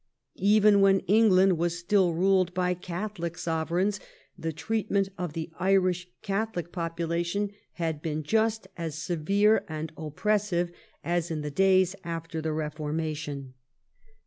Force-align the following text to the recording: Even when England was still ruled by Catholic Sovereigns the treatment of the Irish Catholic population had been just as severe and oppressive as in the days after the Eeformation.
Even 0.39 0.81
when 0.81 1.01
England 1.01 1.59
was 1.59 1.77
still 1.77 2.15
ruled 2.15 2.55
by 2.55 2.73
Catholic 2.73 3.37
Sovereigns 3.37 3.99
the 4.35 4.51
treatment 4.51 5.09
of 5.15 5.33
the 5.33 5.51
Irish 5.59 6.07
Catholic 6.23 6.71
population 6.71 7.51
had 7.73 8.01
been 8.01 8.23
just 8.23 8.67
as 8.77 8.95
severe 8.97 9.63
and 9.67 9.91
oppressive 9.95 10.71
as 11.03 11.29
in 11.29 11.41
the 11.41 11.51
days 11.51 11.95
after 12.03 12.41
the 12.41 12.49
Eeformation. 12.49 13.53